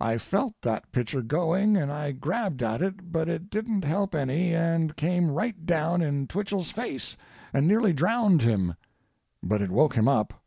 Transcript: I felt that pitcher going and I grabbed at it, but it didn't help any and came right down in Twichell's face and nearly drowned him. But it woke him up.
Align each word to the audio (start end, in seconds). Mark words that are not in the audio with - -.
I 0.00 0.16
felt 0.16 0.54
that 0.62 0.90
pitcher 0.92 1.20
going 1.20 1.76
and 1.76 1.92
I 1.92 2.12
grabbed 2.12 2.62
at 2.62 2.80
it, 2.80 3.12
but 3.12 3.28
it 3.28 3.50
didn't 3.50 3.84
help 3.84 4.14
any 4.14 4.54
and 4.54 4.96
came 4.96 5.30
right 5.30 5.66
down 5.66 6.00
in 6.00 6.26
Twichell's 6.26 6.70
face 6.70 7.18
and 7.52 7.68
nearly 7.68 7.92
drowned 7.92 8.40
him. 8.40 8.76
But 9.42 9.60
it 9.60 9.68
woke 9.70 9.94
him 9.94 10.08
up. 10.08 10.40